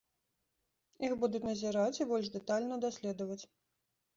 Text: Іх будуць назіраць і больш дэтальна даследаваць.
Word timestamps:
Іх 1.09 1.13
будуць 1.25 1.43
назіраць 1.49 1.99
і 2.01 2.07
больш 2.13 2.27
дэтальна 2.39 2.75
даследаваць. 2.87 3.41